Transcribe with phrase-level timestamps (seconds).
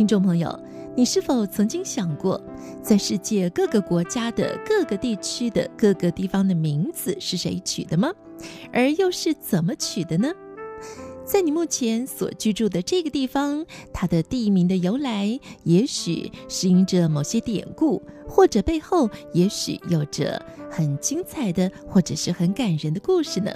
[0.00, 0.58] 听众朋友，
[0.96, 2.42] 你是否曾经想过，
[2.82, 8.10] 在世界各个国家的各个地区的各个地方的名字是谁取的吗？
[8.72, 10.32] 而又是怎么取的呢？
[11.26, 23.52] 在你目前所居住的这个地方，它的地名的由来，也许是因着某些典故，或者背后也许有着很精彩的，或者是很感人的故事呢？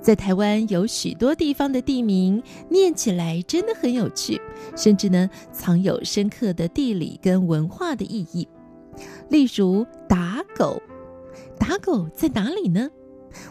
[0.00, 4.40] 在台湾有许多地方的地名，念起来真的很有趣，
[4.76, 8.48] 甚至呢藏有深刻的地理跟文化的意义。
[9.28, 10.80] 例如打狗，
[11.58, 12.88] 打狗在哪里呢？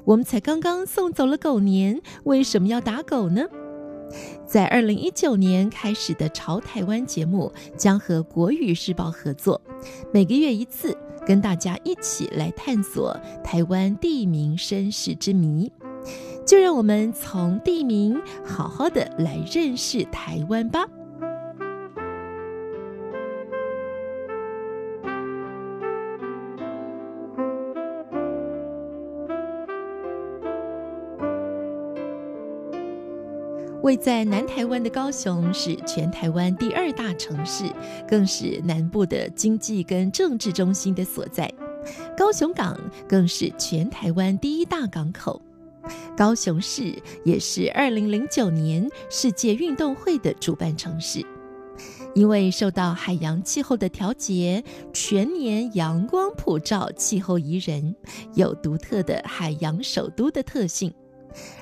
[0.04, 3.44] 我们才刚刚送走了狗年，为什么要打狗呢？
[4.46, 9.62] 在二零一九年开始的《潮台湾》节目，将和国语日报合作，
[10.12, 15.72] 每个月一次，跟大家一起来探索台湾地名身世之谜。
[16.50, 20.84] 就让我们从地名好好的来认识台湾吧。
[33.84, 37.66] 位在南台湾的高雄是全台湾第二大城市，
[38.08, 41.48] 更是南部的经济跟政治中心的所在。
[42.18, 42.76] 高雄港
[43.08, 45.40] 更是全台湾第一大港口。
[46.18, 51.26] 高雄市也是二零零九年世界运动会的主办城市，
[52.14, 57.96] 因为受到海洋气候的调节，全年阳光普照，气候宜人，
[58.34, 60.94] 有独特的海洋首都的特性，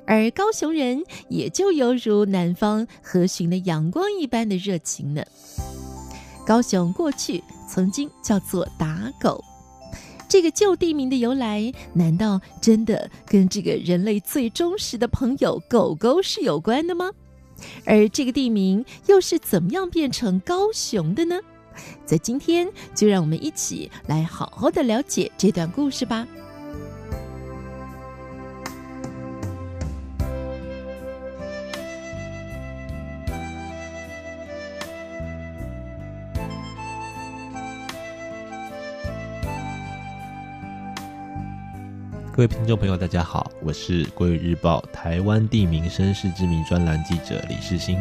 [0.05, 5.23] 而高雄人也就犹如南方和煦的阳光一般的热情呢。
[6.45, 9.44] 高雄过去曾经叫做打狗。
[10.27, 17.11] 这个旧地名的由来，难道真的跟这个人类最忠实的朋友狗狗是有关的吗？
[17.85, 21.39] 而这个地名又是怎么样变成高雄的呢？
[22.05, 26.27] 在今天，就让我们一起来好好的了解这段故事吧。
[42.37, 47.97] 各位听众朋友，大家好，我是国语日报台湾地名身世之谜专栏记者李世兴。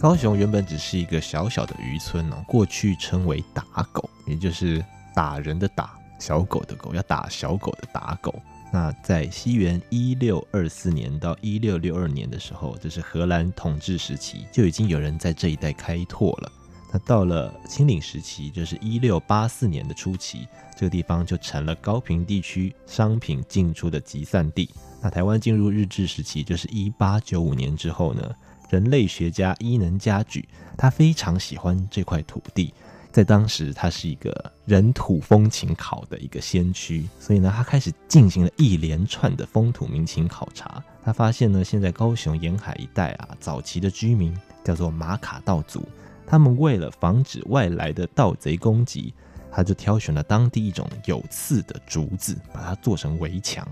[0.00, 8.34] 高雄原本只是一个小小的渔村哦，过去称为打狗，也就是打人的打，小狗的狗，要打小狗的打狗。
[8.72, 16.50] 那在西元一六二四年到一六六二年的时候，这是荷兰统治时期，就已经有人在这一带开拓了。
[16.92, 24.68] 那到了清领时期，就是一六八四年的初期，这个地方就成了高平地区商品进出的集散地。
[25.00, 28.34] 那台湾进入日治时期，就是一八九五年之后呢，
[28.70, 32.74] 人类学家伊能嘉矩他非常喜欢这块土地，
[33.12, 40.82] 在当时他是一个人土风情考的一个先驱，所以呢，他开始进行了一连串的风土民情考察。
[41.04, 45.86] 他发现呢，现在高雄沿海一带啊，早期的居民叫做马卡道族。
[46.30, 49.12] 他们为了防止外来的盗贼攻击，
[49.50, 53.66] 他就挑选了当地一种有刺的竹子，把它做成围墙，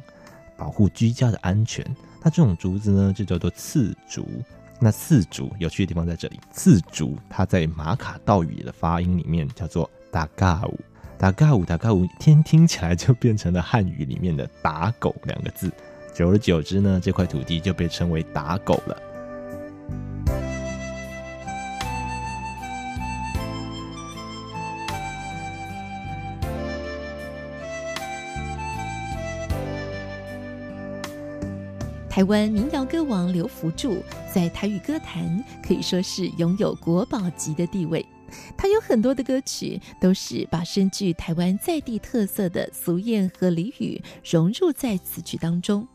[0.56, 1.86] 保护居家的安全。
[2.20, 4.26] 那这种竹子呢，就叫做刺竹。
[4.80, 10.80] 那刺竹有趣的地方在这里，刺竹它在马卡道语的发音里面叫做打嘎舞，
[11.16, 15.70] 打嘎舞，打嘎舞，天听起来就变成了汉语里面的打狗两个字。
[16.12, 19.00] 久而久之呢，这块土地就被称为打狗了。
[32.18, 34.02] 台湾民谣歌王刘福柱
[34.34, 38.04] 在台语歌坛可以说是拥有国宝级的地位。
[38.56, 45.86] 他有很多的歌曲都是把深具台湾在地特色的俗谚和俚语融入在词曲当中。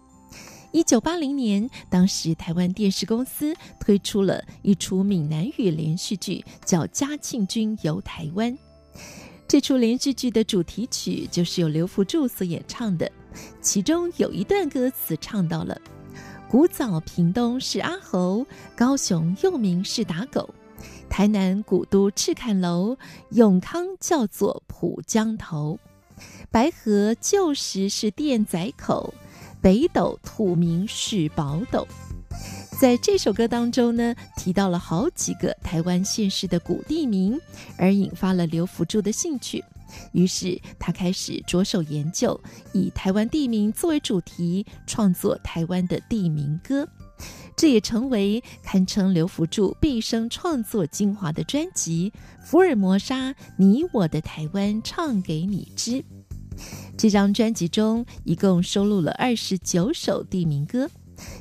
[0.71, 8.49] 一九八零年，当时台湾电视公司推出了一出闽南语连续剧，叫《嘉庆君游台湾》。
[9.45, 13.11] 这出连续剧的主题曲就是由刘福柱所演唱的。
[13.59, 15.77] 其中有一段歌词唱到了
[16.53, 18.45] ：“古早屏东是阿猴，
[18.75, 20.53] 高雄又名是打狗，
[21.09, 22.95] 台南古都赤崁楼，
[23.31, 25.79] 永康叫做浦江头，
[26.51, 29.15] 白河旧时是店仔口，
[29.63, 31.87] 北斗土名是宝斗。”
[32.79, 37.41] 在这首歌当中呢，提到了好几个台湾县市的古地名，
[37.79, 39.63] 而引发了刘福柱的兴趣。
[40.11, 42.39] 于是他开始着手研究，
[42.73, 46.87] 以台湾地名作为主题，创作台湾的地名歌。
[47.55, 52.11] 这也成为堪称刘福柱毕生创作精华的专辑
[52.43, 55.91] 《福尔摩沙，你我的台湾唱给你知》。
[56.97, 60.89] 这张专辑中一共收录了二十九首地名歌。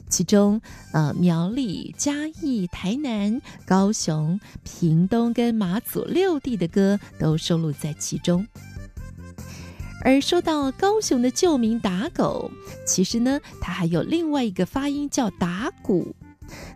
[0.09, 0.61] 其中，
[0.93, 8.47] 呃，苗栗、嘉义、台南、高雄、屏东跟马祖六地的歌都收录在其中。
[10.05, 12.51] 而说到高雄的旧名打狗，
[12.87, 16.15] 其实呢，它还有另外一个发音叫打鼓。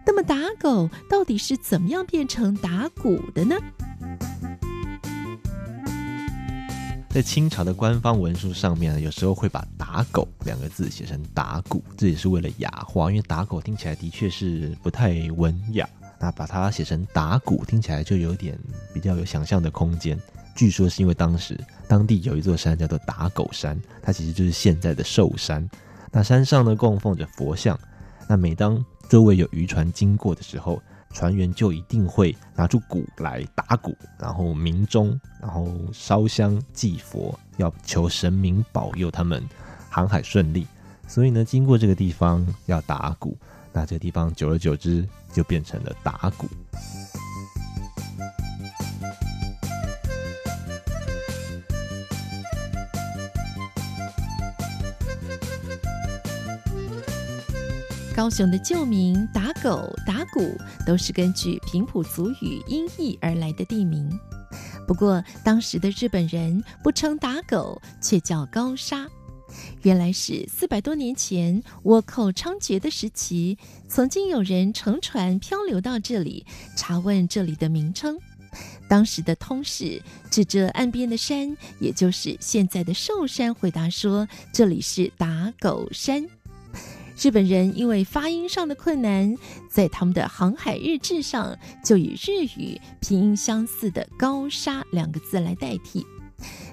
[0.07, 3.57] 那么打狗到底是怎么样变成打鼓的呢？
[7.17, 15.89] 在清朝的官方文书上面呢，有时候会把“打狗”两个字写成“打鼓”，这也是为了雅化，因为“打狗”听起来的确是不太文雅。
[16.21, 18.59] 那把它写成“打鼓”，听起来就有点
[18.93, 20.21] 比较有想象的空间。
[20.55, 21.59] 据说是因为当时
[21.89, 25.67] 当地有一座山叫做打狗山，它其实就是现在的寿山。
[26.13, 27.81] 那山上呢，供奉着佛像，
[28.29, 30.83] 那每当周围有渔船经过的时候，
[31.13, 39.43] 船员就一定会拿出鼓来打鼓，然后鸣钟，然后烧香祭佛，要求神明保佑他们
[39.89, 40.67] 航海顺利。
[41.09, 43.37] 所以呢，经过这个地方要打鼓，
[43.73, 46.47] 那这个地方久而久之就变成了打鼓。
[58.17, 64.11] 高雄的旧名打狗、打鼓都是根据平埔族语音译而来的地名。
[64.89, 69.07] 不过，当时的日本人不称打狗，却叫高沙。
[69.83, 78.17] 原来是四百多年前倭寇猖獗的时期，曾经有人乘船漂流到这里，查问这里的名称。
[78.89, 86.27] 当时的通事指着岸边的山，也就是现在的寿山，回答说：“这里是打狗山。”
[87.19, 89.35] 日本人因为发音上的困难，
[89.71, 96.07] 在他们的航海日志上就以日语拼音相似的“高沙”两个字来代替。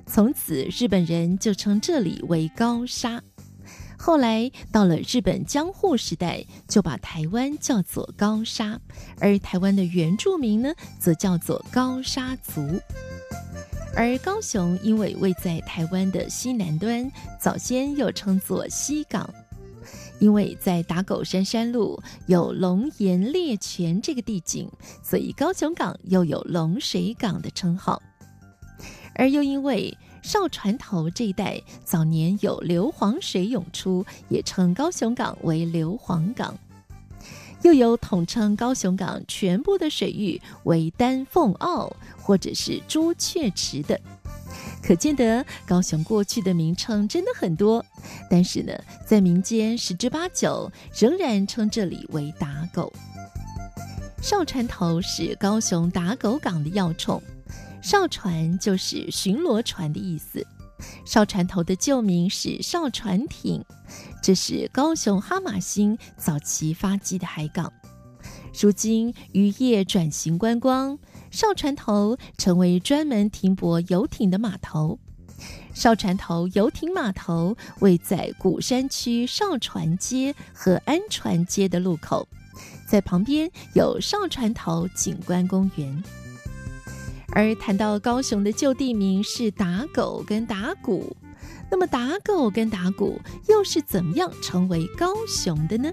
[0.06, 3.24] 从此，日本人就称这里为高沙。
[3.98, 8.78] 后来到了日本江户时代，就把台湾叫做高沙，
[9.22, 12.62] 而台湾的原住民呢，则叫做高沙族。
[13.96, 17.10] 而高雄因为位在台湾的西南端，
[17.40, 19.34] 早先又称作西港。
[20.24, 24.70] 因为在打狗山山路有龙岩猎泉这个地景，
[25.04, 28.02] 所以高雄港又有龙水港的称号。
[29.16, 36.58] 而又因为少船头这一带早年有硫磺水涌出，也称高雄港为硫磺港。
[37.64, 44.00] 又有统称高雄港全部的水域为丹凤澳或者是朱雀池的。
[44.82, 47.86] 可见得高雄过去的名称真的很多，
[48.30, 48.74] 但是呢，
[49.06, 52.92] 在民间十之八九仍然称这里为打狗。
[54.22, 57.22] 哨船头是高雄打狗港的要冲，
[57.82, 60.46] 哨船就是巡逻船的意思。
[61.06, 63.64] 哨船头的旧名是哨船艇，
[64.22, 67.72] 这是高雄哈玛星早期发迹的海港。
[68.62, 70.98] 如今渔业转型观光。
[71.34, 75.00] 少船头成为专门停泊游艇的码头。
[75.74, 82.28] 少船头游艇码头位在鼓山区少船街和安船街的路口，
[82.88, 86.04] 在旁边有少船头景观公园。
[87.30, 91.18] 而谈到高雄的旧地名是打狗跟打鼓，
[91.72, 95.92] 那么打狗跟打鼓又是怎么样成为高雄的呢？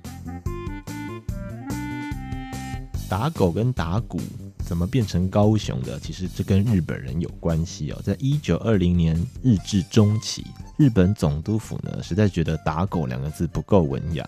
[3.09, 4.21] 打狗跟打鼓。
[4.71, 5.99] 怎么变成高雄的？
[5.99, 8.01] 其实这跟日本人有关系哦。
[8.05, 10.47] 在一九二零年日治中期，
[10.77, 14.25] 日本总督府呢实在觉得“打狗”两个字不够文雅，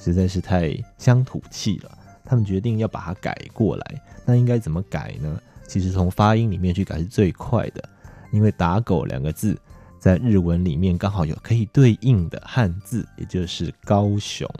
[0.00, 1.98] 实在是太乡土气了。
[2.24, 4.02] 他们决定要把它改过来。
[4.26, 5.40] 那应该怎么改呢？
[5.68, 7.88] 其实从发音里面去改是最快的，
[8.32, 9.56] 因为“打狗”两个字
[10.00, 14.50] 在日文里面刚好有可以对应的汉字，也就是“高雄”。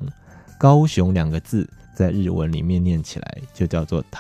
[0.57, 4.01] 高雄两个字在日文里面念起来就叫做“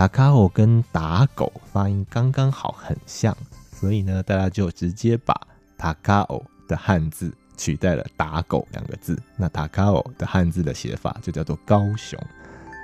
[0.00, 0.48] 塔卡欧”。
[0.54, 3.36] 跟打狗发音刚刚好很像，
[3.70, 5.38] 所以呢，大家就直接把
[5.76, 9.20] 塔卡欧的汉字取代了打狗两个字。
[9.36, 12.18] 那打卡欧的汉字的写法就叫做高雄，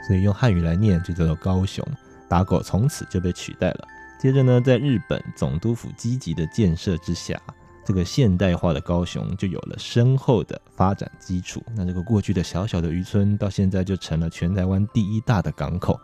[0.06, 1.82] 所以用汉语来念就叫做高雄。
[2.28, 3.88] 打狗从此就被取代了。
[4.20, 7.40] 接着呢，在日本总督府积极的建设之下，
[7.82, 11.62] 这个现代化的高雄就有了深厚的发展基础。
[11.74, 15.98] 那这个过去的小小的渔村，到现在就成了全台湾第一大的港口。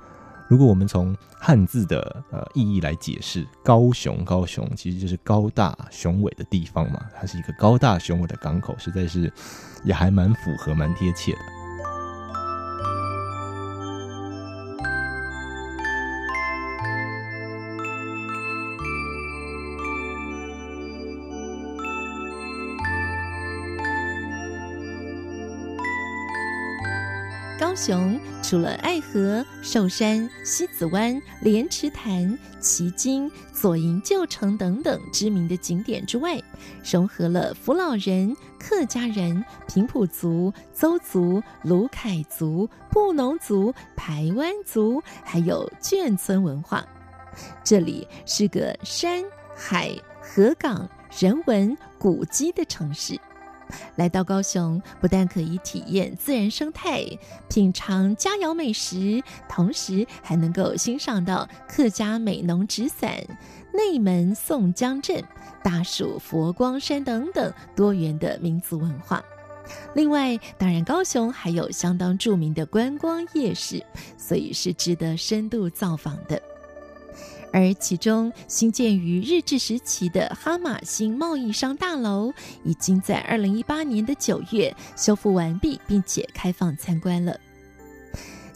[0.52, 9.32] 如果我们从汉字的呃意义来解释，高雄，高雄其实就是高大雄伟的地方嘛，它是一个高大雄伟的港口，实在是
[9.82, 11.61] 也还蛮符合、蛮贴切的。
[27.62, 36.42] 高雄除了爱河、寿山、西子湾、莲池潭、旗津、左营旧城等等知名的景点之外，
[36.84, 46.84] 融合了福佬人、客家人、平埔族、邹族、鲁凯族、布农族、排湾族，还有眷村文化。
[47.62, 49.22] 这里是个山
[49.54, 53.16] 海河港人文古迹的城市。
[53.96, 57.04] 来到高雄，不但可以体验自然生态、
[57.48, 63.12] 品尝佳肴美食，同时还能够欣赏到客家美浓纸伞、
[63.72, 65.22] 内门宋江镇、
[65.62, 69.22] 大树佛光山等等多元的民族文化。
[69.94, 73.82] 另外，当然高雄还有相当著名的观光夜市，
[74.18, 76.42] 所以是值得深度造访的。
[77.52, 82.32] 而其中新建于日治时期的哈马星贸易商大楼，
[82.64, 87.38] 已经在二零一八年的九月修复完毕，并且开放参观了。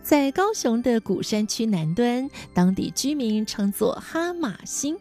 [0.02, 4.96] 在高雄的古山区南端，当地居民称作哈马星，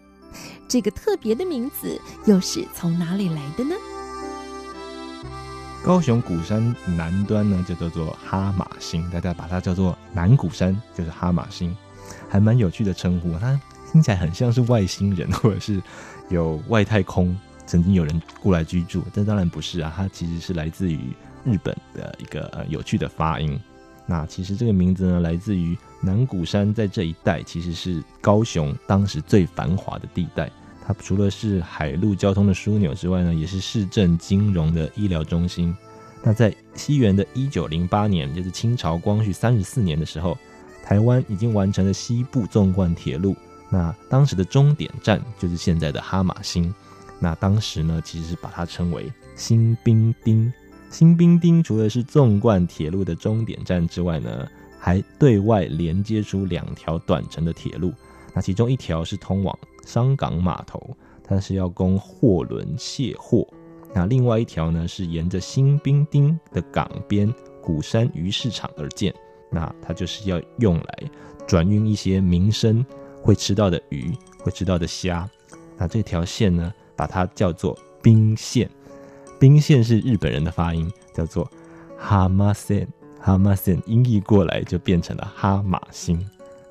[0.68, 3.76] 这个特别的名字又是从哪里来的呢？
[5.84, 11.78] 高雄鼓山南端呢，就叫做哈马星，大家把它叫做南鼓山，就是哈马星，
[12.28, 13.38] 还蛮有趣的称呼。
[13.38, 13.62] 它
[13.92, 15.82] 听起来很像是外星人，或者是
[16.30, 21.00] 有外太空曾经有人过来居住，但当然不是啊，它其实是来自于
[21.44, 23.60] 日本的一个有趣的发音。
[24.06, 30.52] 那其实这个名字呢，来自于南鼓山在这一带其实是高雄当时最繁华的地带，
[30.86, 35.76] 它除了是海陆交通的枢纽之外呢，也是市政金融的医疗中心。
[36.22, 40.38] 那在西元的一九零八年，就是清朝光绪三十四年的时候，
[40.84, 43.36] 台湾已经完成了西部纵贯铁路。
[43.70, 46.74] 那当时的终点站就是现在的哈马星。
[47.20, 50.52] 那当时呢，其实是把它称为新兵丁。
[50.90, 57.94] 新兵丁除了是纵贯铁路的终点站之外呢，还对外连接出两条短程的铁路。
[58.34, 63.48] 那其中一条是通往商港码头，它是要供货轮卸货。
[63.94, 69.14] 那另外一条呢，是沿着新兵丁的港边鼓山鱼市场而建。
[69.50, 71.04] 那它就是要用来
[71.48, 72.86] 转运一些民生。
[73.26, 75.28] 会吃到的鱼，会吃到的虾，
[75.78, 78.70] 那这条线呢，把它叫做冰线。
[79.40, 81.50] 冰线是日本人的发音，叫做
[81.98, 82.88] 哈马线，
[83.20, 86.24] 哈马线音译过来就变成了哈马星。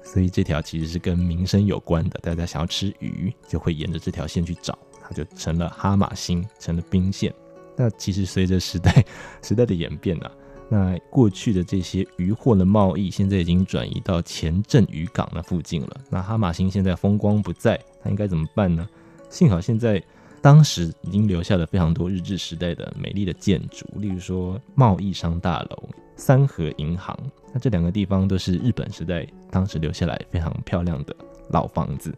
[0.05, 7.35] 所以这条其实是跟民生有关的，大家想要吃鱼，就会沿着这条线去找，它就成了哈马星，成了冰线。
[7.77, 9.05] 那其实随着时代
[9.43, 10.33] 时代的演变呢、啊。
[10.69, 16.01] 那过去的这些渔获的贸易，现在已经转移到前镇渔港那附近了。
[16.11, 18.89] 那哈马星现在风光不再，那应该怎么办呢？
[19.29, 20.03] 幸好现在
[20.41, 27.19] 当时已经留下了非常多日治时代的美丽的建筑，例如说贸易商大楼、三和银行。
[27.53, 31.15] 那这两个地方都是日本时代当时留下来非常漂亮的
[31.51, 32.13] 老房子，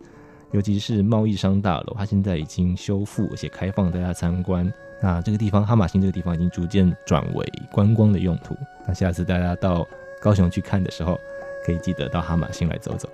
[0.53, 4.73] 尤其是贸易商大楼，它现在已经修复且开放大家参观。
[5.01, 8.57] 那这个地方哈马星这个地方已经逐渐转为观光的用途。
[8.87, 9.87] 那下次大家到
[10.21, 11.21] 高雄去看的时候，
[11.65, 13.09] 可以记得到哈马星来走走。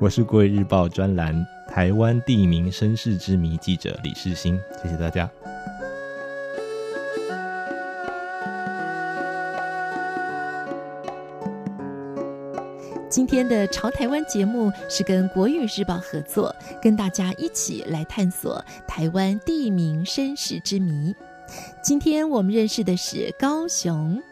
[0.00, 5.30] 我是国语日报专栏台湾地名身世之谜记者李世新，谢谢大家。
[13.32, 21.16] 天的《潮台湾》节目是跟国语日报合作，跟大家一起来探索台湾地名身世之谜。
[21.82, 24.22] 今天我们认识的是高雄，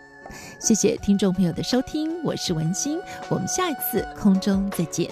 [0.59, 5.11] 谢谢听众朋友的收听，我是文心，我们下一次空中再见。